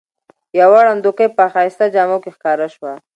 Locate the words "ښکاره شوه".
2.35-2.93